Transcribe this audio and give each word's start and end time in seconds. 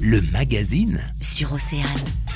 le 0.00 0.20
magazine. 0.32 1.00
sur 1.20 1.52
Océane. 1.52 1.86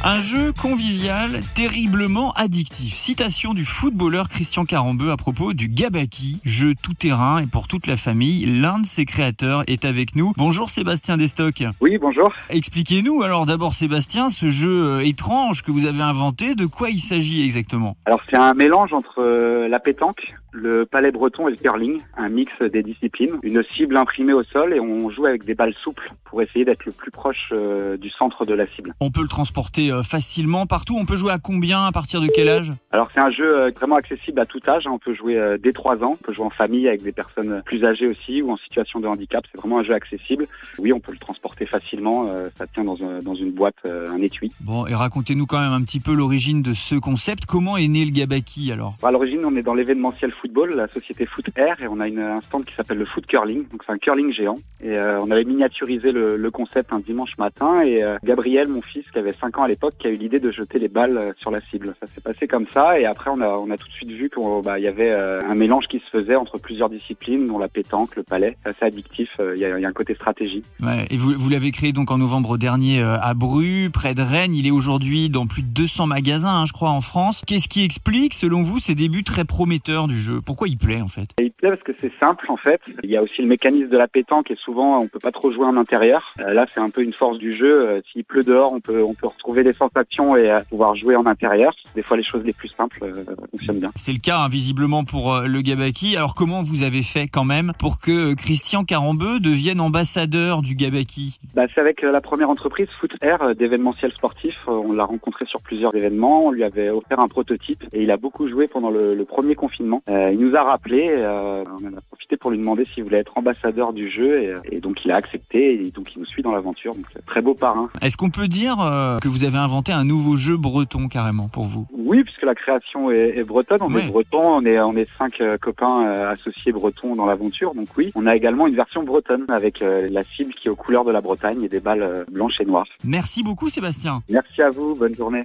Un 0.02 0.18
jeu 0.18 0.54
convivial, 0.54 1.40
terriblement 1.54 2.32
addictif. 2.32 2.94
Citation 2.94 3.52
du 3.52 3.66
footballeur 3.66 4.30
Christian 4.30 4.64
Carambeu 4.64 5.10
à 5.10 5.18
propos 5.18 5.52
du 5.52 5.68
Gabaki, 5.68 6.40
jeu 6.42 6.72
tout 6.82 6.94
terrain 6.94 7.40
et 7.42 7.46
pour 7.46 7.68
toute 7.68 7.86
la 7.86 7.98
famille. 7.98 8.46
L'un 8.46 8.78
de 8.78 8.86
ses 8.86 9.04
créateurs 9.04 9.62
est 9.66 9.84
avec 9.84 10.16
nous. 10.16 10.32
Bonjour 10.38 10.70
Sébastien 10.70 11.18
Destock. 11.18 11.64
Oui, 11.82 11.98
bonjour. 11.98 12.32
Expliquez-nous 12.48 13.22
alors 13.22 13.44
d'abord 13.44 13.74
Sébastien, 13.74 14.30
ce 14.30 14.48
jeu 14.48 14.70
euh, 14.70 15.04
étrange 15.04 15.62
que 15.62 15.70
vous 15.70 15.84
avez 15.84 16.00
inventé, 16.00 16.54
de 16.54 16.64
quoi 16.64 16.88
il 16.88 16.98
s'agit 16.98 17.44
exactement? 17.44 17.98
Alors 18.06 18.22
c'est 18.30 18.38
un 18.38 18.54
mélange 18.54 18.94
entre 18.94 19.18
euh, 19.18 19.68
la 19.68 19.80
pétanque, 19.80 20.34
le 20.52 20.86
palais 20.86 21.12
breton 21.12 21.46
et 21.46 21.50
le 21.50 21.58
curling, 21.58 22.00
un 22.16 22.30
mix 22.30 22.50
des 22.72 22.82
disciplines, 22.82 23.38
une 23.42 23.62
cible 23.76 23.98
imprimée 23.98 24.32
au 24.32 24.44
sol 24.44 24.72
et 24.72 24.80
on 24.80 25.10
joue 25.10 25.26
avec 25.26 25.44
des 25.44 25.54
balles 25.54 25.74
souples 25.84 26.10
pour 26.24 26.40
essayer 26.40 26.64
d'être 26.64 26.86
le 26.86 26.92
plus 26.92 27.10
proche 27.10 27.52
euh, 27.52 27.98
du 27.98 28.08
centre 28.08 28.46
de 28.46 28.54
la 28.54 28.66
cible. 28.74 28.94
On 29.00 29.10
peut 29.10 29.20
le 29.22 29.28
transporter 29.28 29.89
euh, 29.90 30.02
facilement 30.02 30.66
partout, 30.66 30.96
on 30.98 31.04
peut 31.04 31.16
jouer 31.16 31.32
à 31.32 31.38
combien, 31.38 31.84
à 31.84 31.92
partir 31.92 32.20
de 32.20 32.26
quel 32.26 32.48
âge? 32.48 32.72
Alors 32.92 33.08
c'est 33.14 33.20
un 33.20 33.30
jeu 33.30 33.58
euh, 33.58 33.70
vraiment 33.76 33.96
accessible 33.96 34.40
à 34.40 34.46
tout 34.46 34.60
âge, 34.68 34.86
hein. 34.86 34.90
on 34.92 34.98
peut 34.98 35.14
jouer 35.14 35.36
euh, 35.36 35.58
dès 35.62 35.72
3 35.72 36.02
ans, 36.04 36.12
on 36.20 36.24
peut 36.24 36.32
jouer 36.32 36.44
en 36.46 36.50
famille 36.50 36.88
avec 36.88 37.02
des 37.02 37.12
personnes 37.12 37.62
plus 37.64 37.84
âgées 37.84 38.06
aussi 38.08 38.42
ou 38.42 38.50
en 38.52 38.56
situation 38.56 39.00
de 39.00 39.06
handicap, 39.06 39.44
c'est 39.50 39.58
vraiment 39.58 39.78
un 39.78 39.84
jeu 39.84 39.94
accessible. 39.94 40.46
Oui, 40.78 40.92
on 40.92 41.00
peut 41.00 41.12
le 41.12 41.18
transporter 41.18 41.66
facilement, 41.66 42.26
euh, 42.28 42.48
ça 42.56 42.66
tient 42.66 42.84
dans, 42.84 43.02
un- 43.04 43.18
dans 43.20 43.34
une 43.34 43.50
boîte, 43.52 43.74
euh, 43.86 44.10
un 44.10 44.20
étui. 44.22 44.52
Bon, 44.60 44.86
et 44.86 44.94
racontez-nous 44.94 45.46
quand 45.46 45.60
même 45.60 45.72
un 45.72 45.82
petit 45.82 46.00
peu 46.00 46.14
l'origine 46.14 46.62
de 46.62 46.74
ce 46.74 46.94
concept. 46.96 47.46
Comment 47.46 47.76
est 47.76 47.88
né 47.88 48.04
le 48.04 48.10
Gabaki 48.12 48.70
alors? 48.72 48.94
À 49.02 49.10
l'origine, 49.10 49.40
on 49.44 49.56
est 49.56 49.62
dans 49.62 49.74
l'événementiel 49.74 50.32
football, 50.32 50.74
la 50.74 50.88
société 50.88 51.26
Foot 51.26 51.46
Air, 51.56 51.76
et 51.82 51.88
on 51.88 52.00
a 52.00 52.08
une, 52.08 52.18
un 52.20 52.40
stand 52.40 52.64
qui 52.64 52.74
s'appelle 52.74 52.98
le 52.98 53.06
Foot 53.06 53.26
Curling. 53.26 53.68
Donc 53.68 53.82
c'est 53.86 53.92
un 53.92 53.98
curling 53.98 54.32
géant. 54.32 54.54
Et 54.82 54.90
euh, 54.98 55.18
on 55.20 55.30
avait 55.30 55.44
miniaturisé 55.44 56.10
le, 56.12 56.36
le 56.36 56.50
concept 56.50 56.92
un 56.92 57.00
dimanche 57.00 57.36
matin. 57.38 57.82
Et 57.82 58.02
euh, 58.02 58.16
Gabriel, 58.24 58.68
mon 58.68 58.82
fils, 58.82 59.04
qui 59.12 59.18
avait 59.18 59.34
5 59.40 59.58
ans 59.58 59.62
à 59.64 59.68
l'époque, 59.68 59.79
qui 59.98 60.06
a 60.06 60.10
eu 60.10 60.16
l'idée 60.16 60.38
de 60.40 60.50
jeter 60.50 60.78
les 60.78 60.88
balles 60.88 61.16
euh, 61.16 61.32
sur 61.38 61.50
la 61.50 61.60
cible. 61.62 61.94
Ça 62.00 62.06
s'est 62.12 62.20
passé 62.20 62.46
comme 62.46 62.66
ça. 62.72 62.98
Et 63.00 63.06
après, 63.06 63.30
on 63.30 63.40
a, 63.40 63.48
on 63.48 63.70
a 63.70 63.76
tout 63.76 63.88
de 63.88 63.92
suite 63.92 64.10
vu 64.10 64.28
qu'il 64.28 64.42
bah, 64.62 64.78
y 64.78 64.86
avait 64.86 65.10
euh, 65.10 65.40
un 65.48 65.54
mélange 65.54 65.86
qui 65.88 66.00
se 66.00 66.18
faisait 66.18 66.36
entre 66.36 66.58
plusieurs 66.58 66.90
disciplines, 66.90 67.46
dont 67.46 67.58
la 67.58 67.68
pétanque, 67.68 68.16
le 68.16 68.22
palais. 68.22 68.56
C'est 68.62 68.68
assez 68.70 68.84
addictif. 68.84 69.28
euh, 69.40 69.54
Il 69.56 69.62
y, 69.62 69.64
a, 69.64 69.78
il 69.78 69.82
y 69.82 69.84
a 69.86 69.88
un 69.88 69.92
côté 69.92 70.14
stratégie. 70.14 70.62
Ouais, 70.80 71.06
et 71.10 71.16
vous, 71.16 71.32
vous 71.32 71.48
l'avez 71.48 71.70
créé 71.70 71.92
donc 71.92 72.10
en 72.10 72.18
novembre 72.18 72.58
dernier 72.58 73.00
à 73.02 73.32
Bru, 73.34 73.88
près 73.92 74.14
de 74.14 74.22
Rennes. 74.22 74.54
Il 74.54 74.66
est 74.66 74.70
aujourd'hui 74.70 75.30
dans 75.30 75.46
plus 75.46 75.62
de 75.62 75.68
200 75.68 76.06
magasins, 76.08 76.60
hein, 76.60 76.64
je 76.66 76.72
crois, 76.72 76.90
en 76.90 77.00
France. 77.00 77.42
Qu'est-ce 77.46 77.68
qui 77.68 77.84
explique, 77.84 78.34
selon 78.34 78.62
vous, 78.62 78.78
ces 78.78 78.94
débuts 78.94 79.24
très 79.24 79.44
prometteurs 79.44 80.08
du 80.08 80.18
jeu? 80.18 80.40
Pourquoi 80.44 80.68
il 80.68 80.76
plaît 80.76 81.00
en 81.00 81.08
fait? 81.08 81.30
Il 81.40 81.52
plaît 81.52 81.70
parce 81.70 81.82
que 81.82 81.92
c'est 81.98 82.12
simple 82.20 82.46
en 82.50 82.56
fait. 82.56 82.80
Il 83.02 83.10
y 83.10 83.16
a 83.16 83.22
aussi 83.22 83.42
le 83.42 83.48
mécanisme 83.48 83.88
de 83.88 83.96
la 83.98 84.08
pétanque 84.08 84.50
et 84.50 84.56
souvent 84.56 84.98
on 84.98 85.06
peut 85.08 85.18
pas 85.18 85.32
trop 85.32 85.52
jouer 85.52 85.66
en 85.66 85.76
intérieur. 85.76 86.34
Là 86.38 86.66
c'est 86.72 86.80
un 86.80 86.90
peu 86.90 87.02
une 87.02 87.12
force 87.12 87.38
du 87.38 87.54
jeu. 87.56 88.00
S'il 88.10 88.24
pleut 88.24 88.42
dehors, 88.42 88.72
on 88.72 88.80
peut 88.80 89.02
on 89.02 89.14
peut 89.14 89.26
retrouver 89.28 89.62
des 89.70 89.76
sensations 89.76 90.36
et 90.36 90.50
euh, 90.50 90.60
pouvoir 90.68 90.94
jouer 90.94 91.16
en 91.16 91.26
intérieur. 91.26 91.74
Des 91.94 92.02
fois 92.02 92.16
les 92.16 92.22
choses 92.22 92.42
les 92.44 92.52
plus 92.52 92.68
simples 92.68 93.00
euh, 93.02 93.24
fonctionnent 93.50 93.78
bien. 93.80 93.90
C'est 93.94 94.12
le 94.12 94.18
cas, 94.18 94.38
hein, 94.40 94.48
visiblement, 94.48 95.04
pour 95.04 95.34
euh, 95.34 95.46
le 95.46 95.60
Gabaki. 95.60 96.16
Alors 96.16 96.34
comment 96.34 96.62
vous 96.62 96.82
avez 96.82 97.02
fait 97.02 97.28
quand 97.28 97.44
même 97.44 97.72
pour 97.78 98.00
que 98.00 98.32
euh, 98.32 98.34
Christian 98.34 98.84
Carambeu 98.84 99.40
devienne 99.40 99.80
ambassadeur 99.80 100.62
du 100.62 100.74
Gabaki? 100.74 101.38
Bah, 101.54 101.62
c'est 101.72 101.80
avec 101.80 102.02
la 102.02 102.20
première 102.20 102.50
entreprise 102.50 102.88
Foot 103.00 103.12
Air 103.22 103.54
d'événementiel 103.54 104.12
sportif. 104.12 104.54
On 104.66 104.92
l'a 104.92 105.04
rencontré 105.04 105.44
sur 105.46 105.60
plusieurs 105.62 105.94
événements. 105.94 106.46
On 106.46 106.50
lui 106.50 106.64
avait 106.64 106.90
offert 106.90 107.20
un 107.20 107.28
prototype 107.28 107.82
et 107.92 108.02
il 108.02 108.10
a 108.10 108.16
beaucoup 108.16 108.48
joué 108.48 108.68
pendant 108.68 108.90
le, 108.90 109.14
le 109.14 109.24
premier 109.24 109.54
confinement. 109.54 110.02
Euh, 110.08 110.30
il 110.32 110.38
nous 110.38 110.54
a 110.56 110.62
rappelé. 110.62 111.08
euh, 111.10 111.64
on 111.66 111.86
en 111.86 111.96
a 111.96 112.00
profité 112.20 112.36
pour 112.36 112.50
lui 112.50 112.58
demander 112.58 112.84
s'il 112.84 113.04
voulait 113.04 113.18
être 113.18 113.32
ambassadeur 113.36 113.92
du 113.92 114.10
jeu 114.10 114.42
et, 114.42 114.48
euh, 114.48 114.60
et 114.70 114.80
donc 114.80 114.98
il 115.04 115.10
a 115.10 115.16
accepté 115.16 115.80
et 115.86 115.90
donc 115.90 116.14
il 116.14 116.18
nous 116.20 116.26
suit 116.26 116.42
dans 116.42 116.52
l'aventure. 116.52 116.94
Donc 116.94 117.06
très 117.26 117.40
beau 117.40 117.54
parrain. 117.54 117.88
Est-ce 118.02 118.16
qu'on 118.16 118.30
peut 118.30 118.48
dire 118.48 118.80
euh, 118.80 119.18
que 119.18 119.28
vous 119.28 119.44
avez 119.44 119.56
inventé 119.58 119.92
un 119.92 120.04
nouveau 120.04 120.36
jeu 120.36 120.56
breton 120.56 121.08
carrément 121.08 121.48
pour 121.48 121.64
vous? 121.64 121.86
Oui, 121.92 122.22
puisque 122.22 122.42
la 122.42 122.54
création 122.54 123.10
est, 123.10 123.38
est 123.38 123.44
bretonne. 123.44 123.78
On 123.80 123.96
est 123.96 124.08
breton. 124.08 124.40
On 124.42 124.64
est 124.66 124.78
on 124.80 124.96
est 124.96 125.08
cinq 125.16 125.40
euh, 125.40 125.56
copains 125.58 126.06
euh, 126.06 126.32
associés 126.32 126.72
bretons 126.72 127.14
dans 127.14 127.26
l'aventure. 127.26 127.74
Donc 127.74 127.88
oui, 127.96 128.12
on 128.14 128.26
a 128.26 128.36
également 128.36 128.66
une 128.66 128.74
version 128.74 129.02
bretonne 129.02 129.46
avec 129.48 129.80
euh, 129.82 130.08
la 130.10 130.24
cible 130.24 130.52
qui 130.54 130.68
est 130.68 130.70
aux 130.70 130.76
couleurs 130.76 131.04
de 131.04 131.12
la 131.12 131.20
Bretagne 131.20 131.62
et 131.62 131.68
des 131.68 131.80
balles 131.80 132.02
euh, 132.02 132.24
blanches 132.30 132.60
et 132.60 132.64
noires. 132.64 132.86
Merci 133.04 133.42
beaucoup 133.42 133.68
Sébastien. 133.68 134.22
Merci 134.28 134.62
à 134.62 134.70
vous. 134.70 134.94
Bonne 134.94 135.14
journée. 135.14 135.44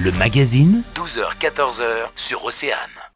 Le 0.00 0.12
magazine, 0.12 0.82
12h-14h 0.94 1.84
sur 2.16 2.44
Océane. 2.44 3.09